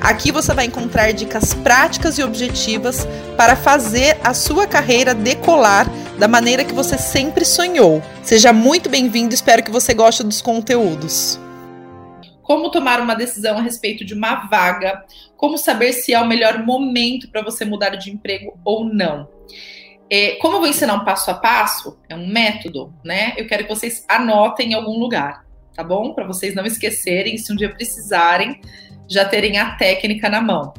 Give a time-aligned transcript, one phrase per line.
[0.00, 3.06] Aqui você vai encontrar dicas práticas e objetivas
[3.36, 5.86] para fazer a sua carreira decolar
[6.18, 8.02] da maneira que você sempre sonhou.
[8.22, 11.40] Seja muito bem-vindo, espero que você goste dos conteúdos.
[12.42, 15.04] Como tomar uma decisão a respeito de uma vaga,
[15.36, 19.28] como saber se é o melhor momento para você mudar de emprego ou não.
[20.08, 23.34] É, como eu vou ensinar um passo a passo, é um método, né?
[23.36, 26.14] Eu quero que vocês anotem em algum lugar, tá bom?
[26.14, 28.60] Para vocês não esquecerem, se um dia precisarem,
[29.08, 30.74] já terem a técnica na mão.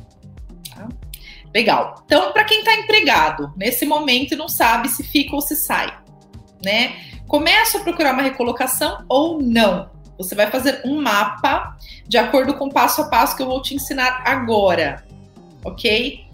[0.73, 0.87] Tá?
[1.53, 2.03] Legal.
[2.05, 5.97] Então, para quem está empregado nesse momento e não sabe se fica ou se sai,
[6.63, 6.95] né?
[7.27, 9.89] Começa a procurar uma recolocação ou não.
[10.17, 13.61] Você vai fazer um mapa de acordo com o passo a passo que eu vou
[13.61, 15.03] te ensinar agora,
[15.63, 16.25] ok?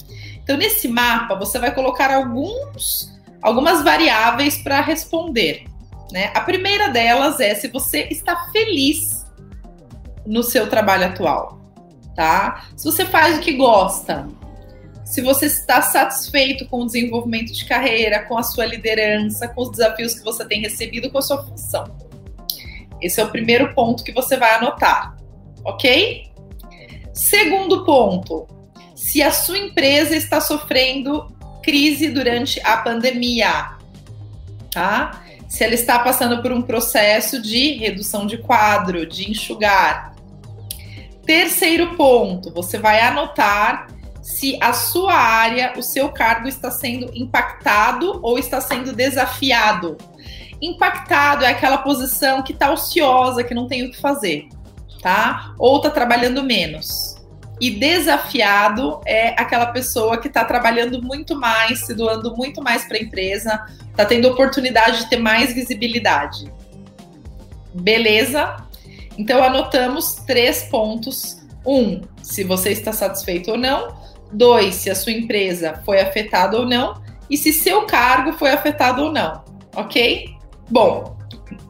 [0.44, 5.66] Então, nesse mapa, você vai colocar alguns, algumas variáveis para responder.
[6.12, 6.32] Né?
[6.36, 9.26] A primeira delas é se você está feliz
[10.26, 11.63] no seu trabalho atual
[12.16, 12.68] tá?
[12.76, 14.28] Se você faz o que gosta,
[15.06, 19.72] se você está satisfeito com o desenvolvimento de carreira, com a sua liderança, com os
[19.72, 21.86] desafios que você tem recebido, com a sua função.
[23.02, 25.16] Esse é o primeiro ponto que você vai anotar,
[25.64, 26.32] ok?
[27.14, 28.48] Segundo ponto,
[28.96, 31.28] se a sua empresa está sofrendo
[31.62, 33.78] crise durante a pandemia,
[34.72, 35.22] tá?
[35.48, 40.13] Se ela está passando por um processo de redução de quadro, de enxugar,
[41.26, 43.88] Terceiro ponto, você vai anotar
[44.22, 49.98] se a sua área, o seu cargo está sendo impactado ou está sendo desafiado.
[50.62, 54.48] Impactado é aquela posição que está ociosa, que não tem o que fazer,
[55.02, 55.54] tá?
[55.60, 57.22] Ou está trabalhando menos.
[57.60, 62.98] E desafiado é aquela pessoa que está trabalhando muito mais, se doando muito mais para
[62.98, 66.52] a empresa, está tendo oportunidade de ter mais visibilidade.
[67.74, 68.56] Beleza?
[69.18, 71.38] Então, anotamos três pontos.
[71.66, 73.96] Um, se você está satisfeito ou não.
[74.32, 77.02] Dois, se a sua empresa foi afetada ou não.
[77.30, 79.44] E se seu cargo foi afetado ou não.
[79.76, 80.36] Ok?
[80.70, 81.18] Bom,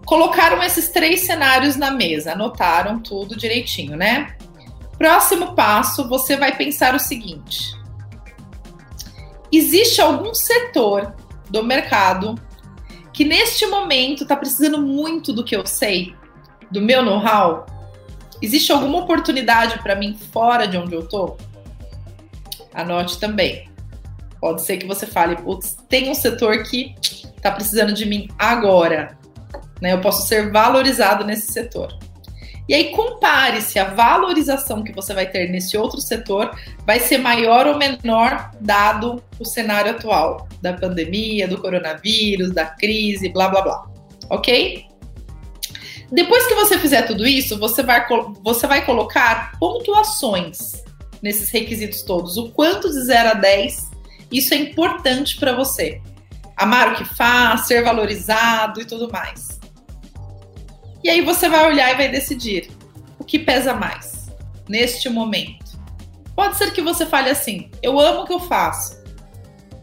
[0.05, 4.35] colocaram esses três cenários na mesa, anotaram tudo direitinho, né?
[4.97, 7.75] Próximo passo, você vai pensar o seguinte:
[9.51, 11.15] existe algum setor
[11.49, 12.35] do mercado
[13.11, 16.15] que neste momento está precisando muito do que eu sei?
[16.73, 17.65] Do meu know-how?
[18.41, 21.37] Existe alguma oportunidade para mim fora de onde eu tô?
[22.73, 23.69] Anote também.
[24.41, 26.93] Pode ser que você fale, putz, tem um setor que
[27.37, 29.17] está precisando de mim agora.
[29.79, 29.93] Né?
[29.93, 31.97] Eu posso ser valorizado nesse setor.
[32.67, 37.17] E aí compare se a valorização que você vai ter nesse outro setor vai ser
[37.17, 43.61] maior ou menor dado o cenário atual da pandemia, do coronavírus, da crise, blá blá
[43.61, 43.85] blá.
[44.29, 44.85] OK?
[46.13, 48.05] Depois que você fizer tudo isso, você vai,
[48.43, 50.83] você vai colocar pontuações
[51.23, 52.37] nesses requisitos todos.
[52.37, 53.89] O quanto de 0 a 10
[54.31, 55.99] isso é importante para você.
[56.55, 59.59] Amar o que faz, ser valorizado e tudo mais.
[61.03, 62.69] E aí você vai olhar e vai decidir
[63.17, 64.31] o que pesa mais
[64.69, 65.79] neste momento.
[66.35, 69.03] Pode ser que você fale assim: eu amo o que eu faço,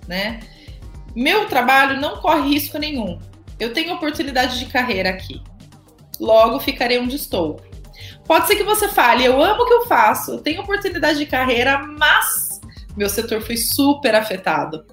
[0.07, 0.39] né?
[1.13, 3.19] Meu trabalho não corre risco nenhum.
[3.59, 5.43] Eu tenho oportunidade de carreira aqui
[6.21, 7.61] logo ficarei onde estou.
[8.27, 11.27] Pode ser que você fale, eu amo o que eu faço, eu tenho oportunidade de
[11.27, 12.61] carreira, mas
[12.97, 14.85] meu setor foi super afetado.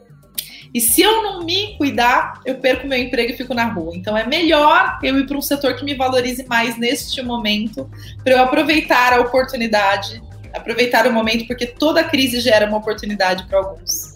[0.73, 3.95] E se eu não me cuidar, eu perco meu emprego e fico na rua.
[3.95, 7.89] Então é melhor eu ir para um setor que me valorize mais neste momento,
[8.23, 10.21] para eu aproveitar a oportunidade,
[10.53, 14.13] aproveitar o momento, porque toda crise gera uma oportunidade para alguns.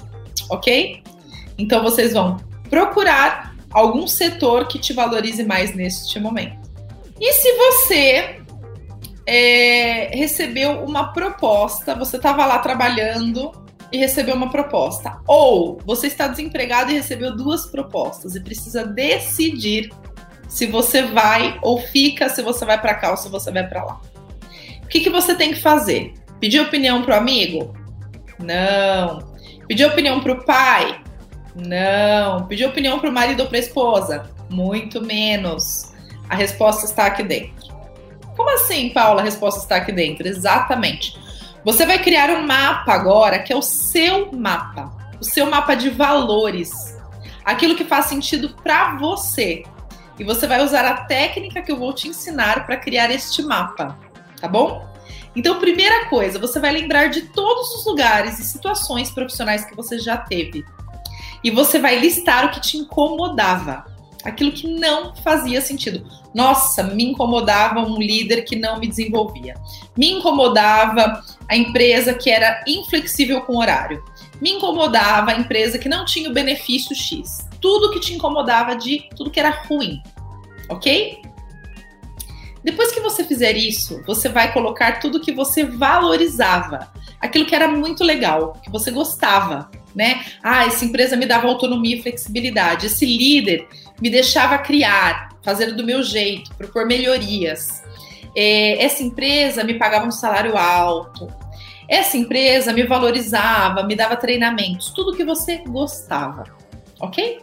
[0.49, 1.03] Ok?
[1.57, 2.37] Então vocês vão
[2.69, 6.60] procurar algum setor que te valorize mais neste momento.
[7.21, 8.41] E se você
[9.27, 13.51] é, recebeu uma proposta, você estava lá trabalhando
[13.91, 19.91] e recebeu uma proposta, ou você está desempregado e recebeu duas propostas e precisa decidir
[20.47, 23.83] se você vai ou fica, se você vai para cá ou se você vai para
[23.83, 24.01] lá.
[24.83, 26.13] O que, que você tem que fazer?
[26.39, 27.73] Pedir opinião para o amigo?
[28.39, 29.19] Não.
[29.67, 31.01] Pedir opinião para o pai?
[31.55, 32.47] Não.
[32.47, 34.29] Pedir opinião para o marido ou para a esposa?
[34.49, 35.90] Muito menos.
[36.31, 37.75] A resposta está aqui dentro.
[38.37, 39.19] Como assim, Paula?
[39.19, 40.25] A resposta está aqui dentro.
[40.25, 41.19] Exatamente.
[41.65, 44.89] Você vai criar um mapa agora que é o seu mapa,
[45.19, 46.71] o seu mapa de valores.
[47.43, 49.63] aquilo que faz sentido para você.
[50.17, 53.97] E você vai usar a técnica que eu vou te ensinar para criar este mapa,
[54.39, 54.87] tá bom?
[55.35, 59.99] Então, primeira coisa, você vai lembrar de todos os lugares e situações profissionais que você
[59.99, 60.63] já teve.
[61.43, 63.85] E você vai listar o que te incomodava,
[64.23, 66.05] aquilo que não fazia sentido.
[66.33, 69.55] Nossa, me incomodava um líder que não me desenvolvia.
[69.97, 74.03] Me incomodava a empresa que era inflexível com o horário.
[74.41, 77.47] Me incomodava a empresa que não tinha o benefício X.
[77.59, 80.01] Tudo que te incomodava de tudo que era ruim.
[80.69, 81.21] OK?
[82.63, 87.67] Depois que você fizer isso, você vai colocar tudo que você valorizava, aquilo que era
[87.67, 90.23] muito legal, que você gostava, né?
[90.43, 93.67] Ah, essa empresa me dava autonomia e flexibilidade, esse líder
[94.01, 97.83] me deixava criar, fazer do meu jeito, propor melhorias.
[98.35, 101.27] É, essa empresa me pagava um salário alto.
[101.87, 106.45] Essa empresa me valorizava, me dava treinamentos, tudo que você gostava,
[106.99, 107.41] ok?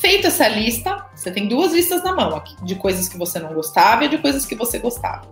[0.00, 3.52] Feita essa lista, você tem duas listas na mão aqui, de coisas que você não
[3.52, 5.30] gostava e de coisas que você gostava.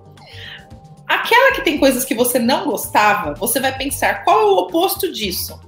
[1.09, 5.11] Aquela que tem coisas que você não gostava, você vai pensar qual é o oposto
[5.11, 5.59] disso.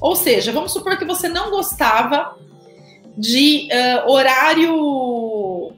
[0.00, 2.36] Ou seja, vamos supor que você não gostava
[3.16, 5.72] de uh, horário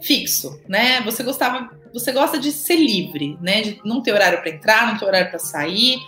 [0.00, 1.00] fixo, né?
[1.02, 3.62] Você gostava, você gosta de ser livre, né?
[3.62, 5.98] De não ter horário para entrar, não ter horário para sair.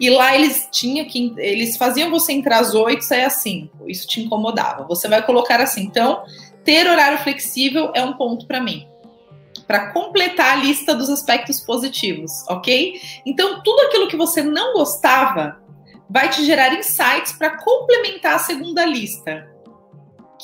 [0.00, 3.88] E lá eles tinham que eles faziam você entrar às oito e sair às cinco.
[3.88, 4.84] Isso te incomodava.
[4.84, 6.24] Você vai colocar assim, então,
[6.64, 8.88] ter horário flexível é um ponto para mim.
[9.66, 13.00] Para completar a lista dos aspectos positivos, ok?
[13.24, 15.62] Então, tudo aquilo que você não gostava
[16.10, 19.51] vai te gerar insights para complementar a segunda lista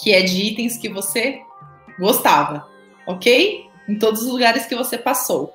[0.03, 1.43] que é de itens que você
[1.99, 2.67] gostava,
[3.07, 3.67] ok?
[3.89, 5.53] Em todos os lugares que você passou.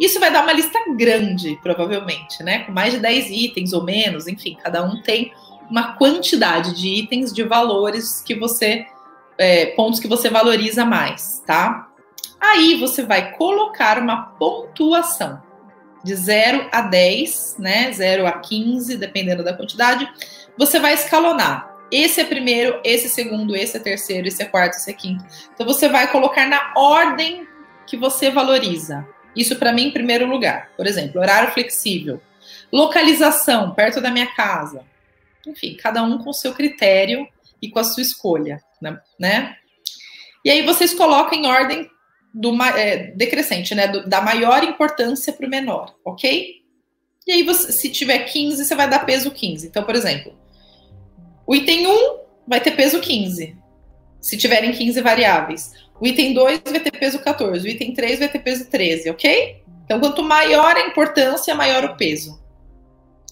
[0.00, 2.60] Isso vai dar uma lista grande, provavelmente, né?
[2.60, 5.32] Com mais de 10 itens ou menos, enfim, cada um tem
[5.70, 8.86] uma quantidade de itens de valores que você.
[9.38, 11.88] É, pontos que você valoriza mais, tá?
[12.38, 15.40] Aí você vai colocar uma pontuação
[16.04, 17.90] de 0 a 10, né?
[17.92, 20.08] 0 a 15, dependendo da quantidade.
[20.58, 24.76] Você vai escalonar esse é primeiro, esse é segundo, esse é terceiro, esse é quarto,
[24.76, 25.22] esse é quinto.
[25.54, 27.46] Então você vai colocar na ordem
[27.86, 29.06] que você valoriza.
[29.36, 30.70] Isso para mim em primeiro lugar.
[30.76, 32.20] Por exemplo, horário flexível,
[32.72, 34.84] localização perto da minha casa.
[35.46, 37.28] Enfim, cada um com o seu critério
[37.60, 38.98] e com a sua escolha, né?
[39.18, 39.56] né?
[40.44, 41.90] E aí vocês colocam em ordem
[42.32, 43.88] do é, decrescente, né?
[43.88, 46.62] Do, da maior importância para o menor, ok?
[47.26, 49.68] E aí, você, se tiver 15, você vai dar peso 15.
[49.68, 50.36] Então, por exemplo,
[51.52, 52.18] o item 1
[52.48, 53.54] vai ter peso 15,
[54.22, 55.70] se tiverem 15 variáveis.
[56.00, 59.62] O item 2 vai ter peso 14, o item 3 vai ter peso 13, ok?
[59.84, 62.42] Então, quanto maior a importância, maior o peso.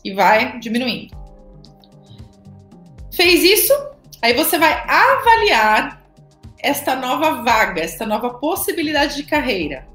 [0.04, 1.16] E vai diminuindo.
[3.10, 3.72] Fez isso?
[4.20, 6.04] Aí você vai avaliar
[6.58, 9.88] esta nova vaga, esta nova possibilidade de carreira.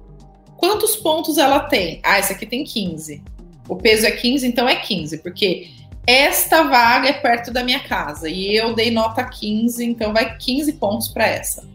[0.58, 2.00] Quantos pontos ela tem?
[2.02, 3.24] Ah, essa aqui tem 15.
[3.70, 5.70] O peso é 15, então é 15, porque
[6.08, 10.74] esta vaga é perto da minha casa e eu dei nota 15, então vai 15
[10.74, 11.68] pontos para essa.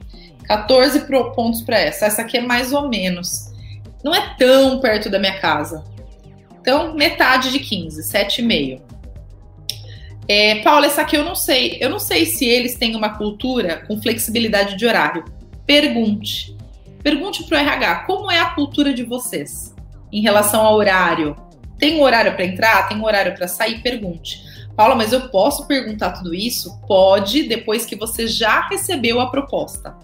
[0.44, 2.06] 14 pontos para essa.
[2.06, 3.52] Essa aqui é mais ou menos.
[4.02, 5.84] Não é tão perto da minha casa.
[6.60, 8.80] Então, metade de 15, 7,5.
[10.28, 11.78] É, Paula, essa aqui eu não sei.
[11.80, 15.24] Eu não sei se eles têm uma cultura com flexibilidade de horário.
[15.66, 16.56] Pergunte.
[17.02, 19.74] Pergunte para o RH como é a cultura de vocês
[20.12, 21.36] em relação ao horário,
[21.80, 22.88] tem um horário para entrar?
[22.88, 23.80] Tem um horário para sair?
[23.82, 24.42] Pergunte.
[24.76, 26.78] Paula, mas eu posso perguntar tudo isso?
[26.86, 29.96] Pode, depois que você já recebeu a proposta.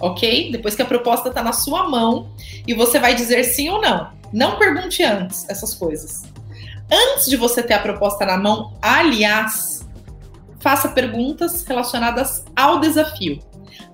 [0.00, 0.50] Ok?
[0.50, 2.30] Depois que a proposta está na sua mão
[2.66, 4.10] e você vai dizer sim ou não.
[4.32, 6.24] Não pergunte antes essas coisas.
[6.90, 9.86] Antes de você ter a proposta na mão, aliás,
[10.60, 13.40] faça perguntas relacionadas ao desafio,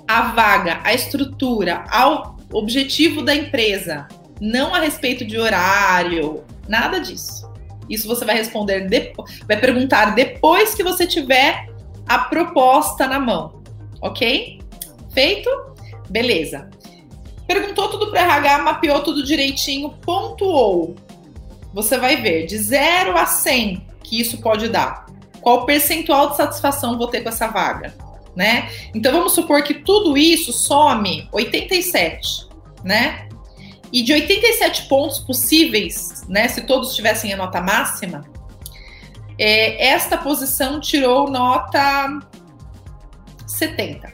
[0.06, 4.06] à vaga, à estrutura, ao objetivo da empresa,
[4.40, 7.50] não a respeito de horário, Nada disso.
[7.88, 11.69] Isso você vai responder depois, vai perguntar depois que você tiver
[12.07, 13.62] a proposta na mão,
[14.00, 14.61] ok?
[15.12, 15.50] Feito?
[16.09, 16.71] Beleza.
[17.47, 20.95] Perguntou tudo para RH, mapeou tudo direitinho, pontuou.
[21.75, 25.07] Você vai ver de 0 a 100 que isso pode dar.
[25.40, 27.95] Qual percentual de satisfação vou ter com essa vaga,
[28.37, 28.71] né?
[28.95, 32.47] Então vamos supor que tudo isso some 87,
[32.85, 33.28] né?
[33.92, 38.25] E de 87 pontos possíveis, né, se todos tivessem a nota máxima,
[39.38, 42.20] é, esta posição tirou nota
[43.46, 44.12] 70.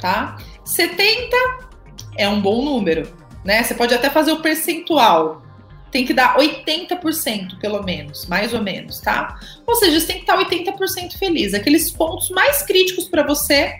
[0.00, 0.36] Tá?
[0.64, 1.36] 70
[2.16, 3.14] é um bom número,
[3.44, 3.62] né?
[3.62, 5.42] Você pode até fazer o percentual.
[5.90, 9.38] tem que dar 80% pelo menos, mais ou menos, tá?
[9.66, 11.54] Ou seja, você tem que estar 80% feliz.
[11.54, 13.78] Aqueles pontos mais críticos para você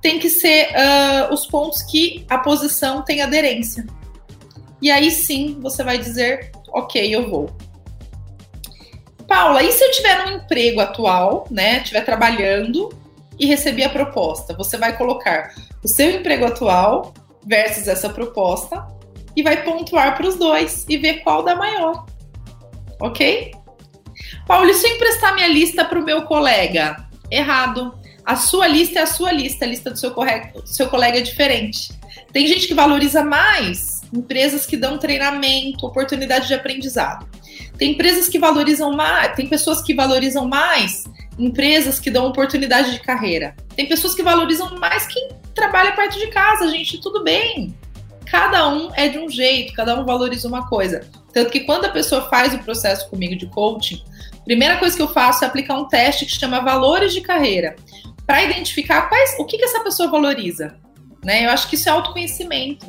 [0.00, 3.86] tem que ser uh, os pontos que a posição tem aderência.
[4.80, 7.50] E aí sim você vai dizer, ok, eu vou.
[9.28, 11.78] Paula, e se eu tiver um emprego atual, né?
[11.78, 12.88] Estiver trabalhando
[13.38, 14.54] e receber a proposta?
[14.56, 15.54] Você vai colocar
[15.84, 17.14] o seu emprego atual
[17.46, 18.86] versus essa proposta
[19.36, 22.06] e vai pontuar para os dois e ver qual dá maior.
[23.00, 23.52] Ok?
[24.46, 27.08] Paulo, e se eu emprestar minha lista para o meu colega?
[27.30, 27.99] Errado.
[28.30, 31.20] A sua lista é a sua lista, a lista do seu, correto, seu colega é
[31.20, 31.90] diferente.
[32.32, 37.28] Tem gente que valoriza mais empresas que dão treinamento, oportunidade de aprendizado.
[37.76, 41.02] Tem empresas que valorizam mais, tem pessoas que valorizam mais
[41.36, 43.56] empresas que dão oportunidade de carreira.
[43.74, 47.74] Tem pessoas que valorizam mais quem trabalha perto de casa, gente, tudo bem.
[48.26, 51.04] Cada um é de um jeito, cada um valoriza uma coisa.
[51.32, 54.00] Tanto que quando a pessoa faz o processo comigo de coaching,
[54.34, 57.74] a primeira coisa que eu faço é aplicar um teste que chama valores de carreira,
[58.30, 60.76] para identificar quais, o que, que essa pessoa valoriza.
[61.24, 61.46] Né?
[61.46, 62.86] Eu acho que isso é autoconhecimento.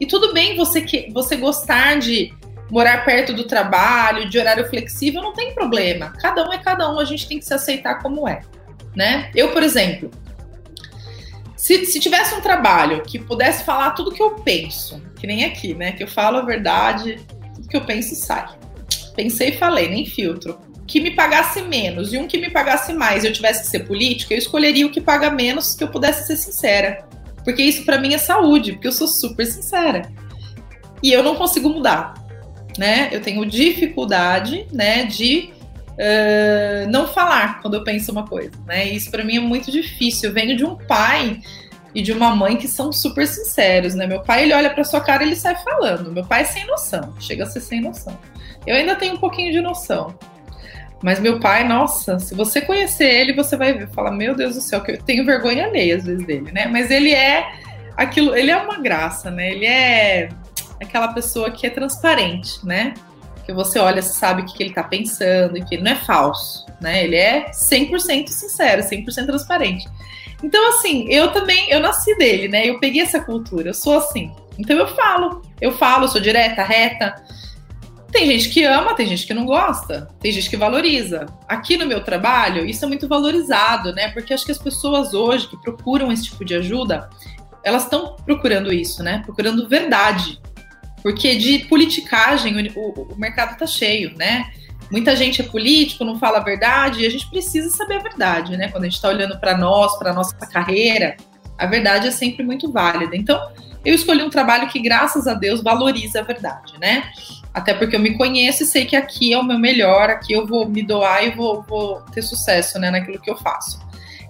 [0.00, 2.32] E tudo bem você que você gostar de
[2.70, 6.14] morar perto do trabalho, de horário flexível, não tem problema.
[6.18, 8.40] Cada um é cada um, a gente tem que se aceitar como é,
[8.96, 9.30] né?
[9.34, 10.10] Eu, por exemplo,
[11.54, 15.74] se, se tivesse um trabalho que pudesse falar tudo que eu penso, que nem aqui,
[15.74, 15.92] né?
[15.92, 17.20] Que eu falo a verdade,
[17.54, 18.48] tudo que eu penso sai.
[19.14, 20.58] Pensei e falei, nem filtro.
[20.92, 24.34] Que me pagasse menos e um que me pagasse mais, eu tivesse que ser política,
[24.34, 27.06] eu escolheria o que paga menos, que eu pudesse ser sincera.
[27.44, 30.02] Porque isso para mim é saúde, porque eu sou super sincera.
[31.02, 32.22] E eu não consigo mudar
[32.78, 33.08] né?
[33.12, 35.52] Eu tenho dificuldade, né, de
[35.90, 38.88] uh, não falar quando eu penso uma coisa, né?
[38.88, 40.28] Isso para mim é muito difícil.
[40.28, 41.40] Eu venho de um pai
[41.94, 44.06] e de uma mãe que são super sinceros, né?
[44.06, 46.12] Meu pai, ele olha para sua cara e ele sai falando.
[46.12, 48.18] Meu pai é sem noção, chega a ser sem noção.
[48.66, 50.14] Eu ainda tenho um pouquinho de noção.
[51.02, 54.60] Mas meu pai, nossa, se você conhecer ele, você vai ver, falar, meu Deus do
[54.60, 56.66] céu, que eu tenho vergonha alheia às vezes dele, né?
[56.66, 57.52] Mas ele é
[57.96, 59.50] aquilo, ele é uma graça, né?
[59.50, 60.28] Ele é
[60.80, 62.94] aquela pessoa que é transparente, né?
[63.44, 67.02] Que você olha, sabe o que, ele está pensando, enfim, ele não é falso, né?
[67.02, 69.88] Ele é 100% sincero, 100% transparente.
[70.42, 72.66] Então, assim, eu também, eu nasci dele, né?
[72.68, 74.32] Eu peguei essa cultura, eu sou assim.
[74.58, 77.14] Então eu falo, eu falo, eu sou direta, reta.
[78.12, 81.24] Tem gente que ama, tem gente que não gosta, tem gente que valoriza.
[81.48, 84.10] Aqui no meu trabalho, isso é muito valorizado, né?
[84.10, 87.08] Porque acho que as pessoas hoje que procuram esse tipo de ajuda,
[87.64, 89.22] elas estão procurando isso, né?
[89.24, 90.38] Procurando verdade.
[91.02, 94.52] Porque de politicagem o, o mercado está cheio, né?
[94.90, 98.58] Muita gente é político, não fala a verdade, e a gente precisa saber a verdade,
[98.58, 98.68] né?
[98.68, 101.16] Quando a gente está olhando para nós, para nossa carreira,
[101.56, 103.16] a verdade é sempre muito válida.
[103.16, 103.40] Então,
[103.82, 107.10] eu escolhi um trabalho que, graças a Deus, valoriza a verdade, né?
[107.54, 110.46] Até porque eu me conheço e sei que aqui é o meu melhor, aqui eu
[110.46, 113.80] vou me doar e vou, vou ter sucesso né, naquilo que eu faço.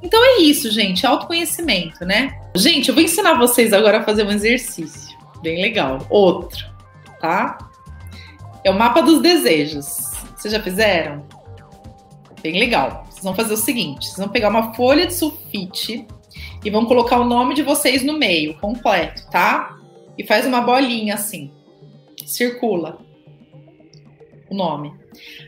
[0.03, 2.37] Então é isso, gente, autoconhecimento, né?
[2.57, 6.05] Gente, eu vou ensinar vocês agora a fazer um exercício bem legal.
[6.11, 6.67] Outro,
[7.21, 7.59] tá?
[8.65, 9.87] É o mapa dos desejos.
[10.37, 11.25] Vocês já fizeram?
[12.43, 13.07] Bem legal.
[13.09, 16.05] Vocês vão fazer o seguinte: vocês vão pegar uma folha de sulfite
[16.65, 19.77] e vão colocar o nome de vocês no meio, completo, tá?
[20.19, 21.53] E faz uma bolinha assim.
[22.27, 22.99] Circula
[24.53, 24.95] o nome.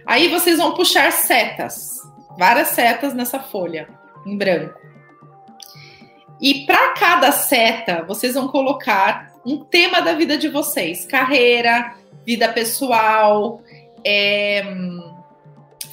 [0.06, 2.00] Aí vocês vão puxar setas,
[2.38, 3.88] várias setas nessa folha
[4.26, 4.78] em branco.
[6.40, 11.94] E para cada seta, vocês vão colocar um tema da vida de vocês: carreira,
[12.26, 13.61] vida pessoal,
[14.04, 14.64] é,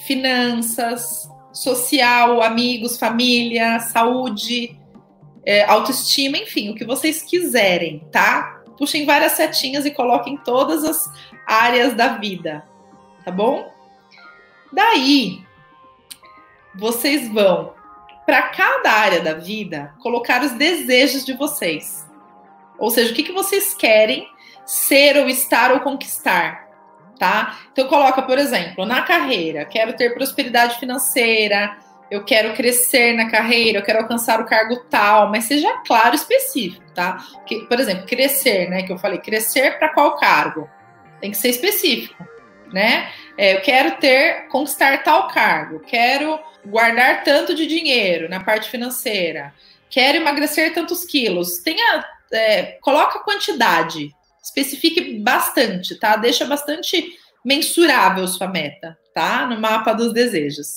[0.06, 4.78] finanças, social, amigos, família, saúde,
[5.46, 8.62] é, autoestima, enfim, o que vocês quiserem, tá?
[8.78, 11.04] Puxem várias setinhas e coloquem todas as
[11.46, 12.64] áreas da vida,
[13.24, 13.74] tá bom?
[14.72, 15.44] Daí,
[16.74, 17.74] vocês vão,
[18.26, 22.08] para cada área da vida, colocar os desejos de vocês.
[22.80, 24.28] Ou seja, o que, que vocês querem
[24.66, 26.68] ser ou estar ou conquistar,
[27.20, 27.60] tá?
[27.72, 31.78] Então coloca, por exemplo, na carreira, quero ter prosperidade financeira,
[32.10, 36.84] eu quero crescer na carreira, eu quero alcançar o cargo tal, mas seja claro, específico,
[36.94, 37.26] tá?
[37.46, 38.84] Que, por exemplo, crescer, né?
[38.84, 40.70] Que eu falei, crescer para qual cargo?
[41.20, 42.26] Tem que ser específico,
[42.72, 43.12] né?
[43.38, 49.54] É, eu quero ter, conquistar tal cargo, quero guardar tanto de dinheiro na parte financeira,
[49.90, 51.58] quero emagrecer tantos quilos.
[51.64, 54.10] Tenha é, coloca quantidade,
[54.42, 56.16] especifique bastante, tá?
[56.16, 57.06] Deixa bastante
[57.44, 59.46] mensurável sua meta, tá?
[59.48, 60.68] No mapa dos desejos.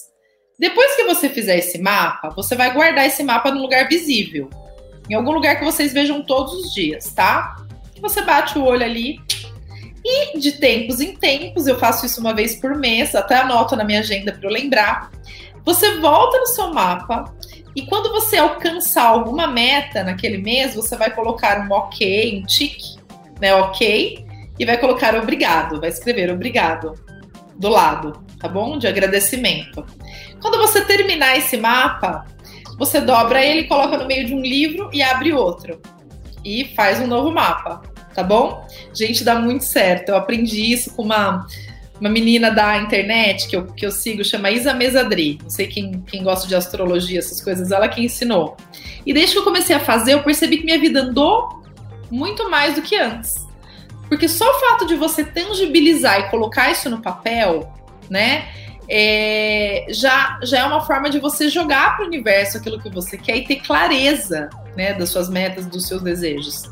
[0.58, 4.48] Depois que você fizer esse mapa, você vai guardar esse mapa num lugar visível,
[5.10, 7.56] em algum lugar que vocês vejam todos os dias, tá?
[8.00, 9.18] Você bate o olho ali
[10.04, 13.84] E de tempos em tempos, eu faço isso uma vez por mês, até anoto na
[13.84, 15.10] minha agenda para eu lembrar.
[15.64, 17.24] Você volta no seu mapa
[17.74, 22.98] e quando você alcançar alguma meta naquele mês, você vai colocar um ok, um tique,
[23.40, 23.54] né?
[23.54, 24.24] Ok,
[24.58, 26.94] e vai colocar obrigado, vai escrever obrigado
[27.56, 28.78] do lado, tá bom?
[28.78, 29.84] De agradecimento.
[30.40, 32.26] Quando você terminar esse mapa,
[32.78, 35.80] você dobra ele, coloca no meio de um livro e abre outro.
[36.44, 37.82] E faz um novo mapa,
[38.14, 38.66] tá bom?
[38.92, 40.10] Gente, dá muito certo.
[40.10, 41.46] Eu aprendi isso com uma,
[42.00, 45.38] uma menina da internet que eu, que eu sigo, chama Isa Mesadri.
[45.42, 48.56] Não sei quem, quem gosta de astrologia, essas coisas, ela que ensinou.
[49.04, 51.62] E desde que eu comecei a fazer, eu percebi que minha vida andou
[52.10, 53.34] muito mais do que antes.
[54.08, 57.72] Porque só o fato de você tangibilizar e colocar isso no papel,
[58.08, 58.48] né?
[58.88, 63.16] É, já, já é uma forma de você jogar para o universo aquilo que você
[63.16, 66.70] quer e ter clareza né, das suas metas, dos seus desejos.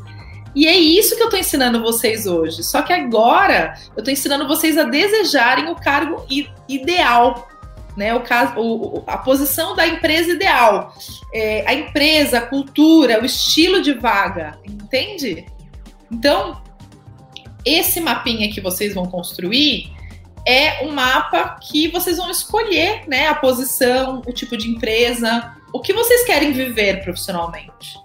[0.55, 2.63] E é isso que eu estou ensinando vocês hoje.
[2.63, 6.25] Só que agora eu estou ensinando vocês a desejarem o cargo
[6.69, 7.47] ideal,
[7.97, 8.13] né?
[8.13, 10.93] O caso, o, a posição da empresa ideal,
[11.33, 15.45] é, a empresa, a cultura, o estilo de vaga, entende?
[16.11, 16.61] Então,
[17.65, 19.91] esse mapinha que vocês vão construir
[20.45, 23.27] é um mapa que vocês vão escolher, né?
[23.27, 28.02] A posição, o tipo de empresa, o que vocês querem viver profissionalmente.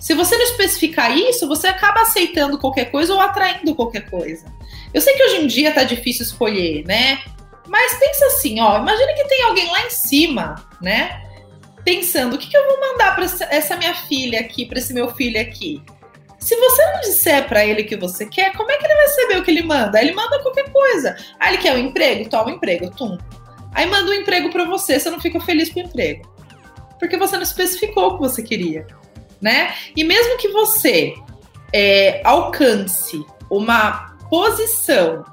[0.00, 4.46] Se você não especificar isso, você acaba aceitando qualquer coisa ou atraindo qualquer coisa.
[4.92, 7.18] Eu sei que hoje em dia tá difícil escolher, né?
[7.66, 11.22] Mas pensa assim, ó, imagina que tem alguém lá em cima, né?
[11.84, 15.14] Pensando, o que, que eu vou mandar para essa minha filha aqui, para esse meu
[15.14, 15.82] filho aqui?
[16.38, 19.08] Se você não disser para ele o que você quer, como é que ele vai
[19.08, 20.00] saber o que ele manda?
[20.00, 21.16] Ele manda qualquer coisa.
[21.38, 22.28] Ah, ele quer um emprego?
[22.28, 23.18] Toma um emprego, tum.
[23.74, 26.26] Aí manda um emprego para você, você não fica feliz com o emprego.
[26.98, 28.86] Porque você não especificou o que você queria,
[29.40, 29.74] né?
[29.96, 31.14] E mesmo que você
[31.72, 35.24] é, alcance uma posição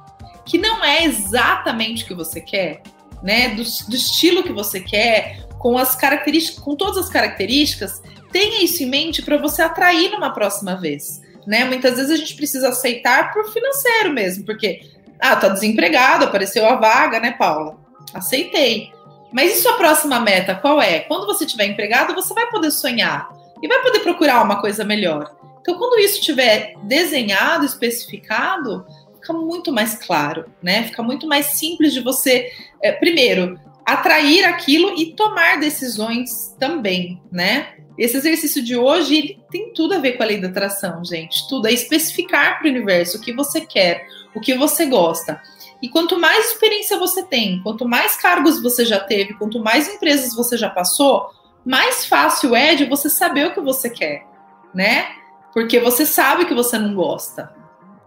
[0.45, 2.81] que não é exatamente o que você quer,
[3.24, 3.50] né?
[3.50, 8.83] Do, do estilo que você quer, com as características, com todas as características, tenha isso
[8.83, 11.22] em mente para você atrair numa próxima vez.
[11.48, 11.63] Né?
[11.63, 14.81] Muitas vezes a gente precisa aceitar por financeiro mesmo, porque
[15.20, 17.77] ah, tá desempregado, apareceu a vaga, né, Paula?
[18.13, 18.91] Aceitei.
[19.31, 21.00] Mas e sua próxima meta qual é?
[21.00, 23.29] Quando você tiver empregado, você vai poder sonhar
[23.61, 25.35] e vai poder procurar uma coisa melhor.
[25.61, 30.83] Então, quando isso estiver desenhado, especificado, fica muito mais claro, né?
[30.83, 37.75] Fica muito mais simples de você, é, primeiro, atrair aquilo e tomar decisões também, né?
[37.98, 41.48] Esse exercício de hoje tem tudo a ver com a lei da atração, gente.
[41.48, 45.41] Tudo é especificar para o universo o que você quer, o que você gosta.
[45.81, 50.35] E quanto mais experiência você tem, quanto mais cargos você já teve, quanto mais empresas
[50.35, 51.29] você já passou,
[51.65, 54.25] mais fácil é de você saber o que você quer,
[54.73, 55.07] né?
[55.53, 57.53] Porque você sabe que você não gosta,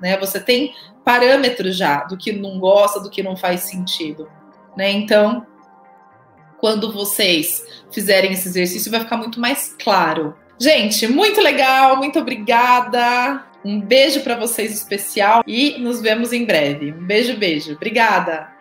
[0.00, 0.16] né?
[0.18, 4.30] Você tem parâmetros já do que não gosta, do que não faz sentido,
[4.76, 4.90] né?
[4.90, 5.46] Então,
[6.58, 10.36] quando vocês fizerem esse exercício, vai ficar muito mais claro.
[10.58, 13.44] Gente, muito legal, muito obrigada.
[13.64, 16.92] Um beijo para vocês especial e nos vemos em breve.
[16.92, 17.72] Um beijo, beijo.
[17.72, 18.57] Obrigada.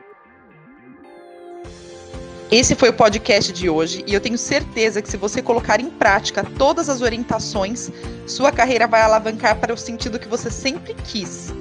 [2.49, 5.89] Esse foi o podcast de hoje e eu tenho certeza que se você colocar em
[5.89, 7.91] prática todas as orientações,
[8.25, 11.53] sua carreira vai alavancar para o sentido que você sempre quis.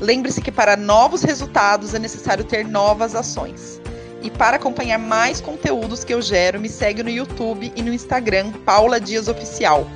[0.00, 3.80] Lembre-se que para novos resultados é necessário ter novas ações.
[4.20, 8.50] E para acompanhar mais conteúdos que eu gero, me segue no YouTube e no Instagram,
[8.64, 9.88] Paula Dias Oficial.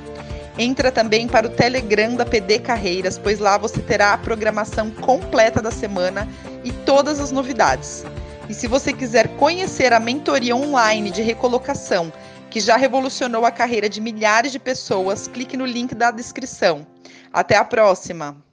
[0.57, 5.61] Entra também para o Telegram da PD Carreiras, pois lá você terá a programação completa
[5.61, 6.25] da semana
[6.63, 8.05] e todas as novidades.
[8.49, 12.11] E se você quiser conhecer a mentoria online de recolocação,
[12.49, 16.87] que já revolucionou a carreira de milhares de pessoas, clique no link da descrição.
[17.33, 18.46] Até a próxima!